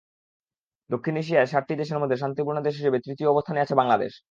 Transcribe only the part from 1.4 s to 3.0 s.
সাতটি দেশের মধ্যে শান্তিপূর্ণ দেশ হিসেবে